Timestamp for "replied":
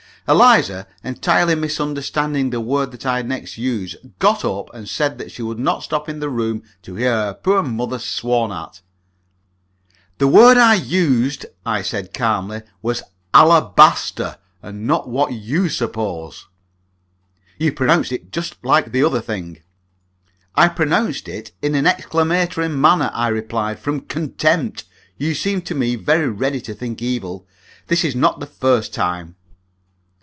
23.27-23.79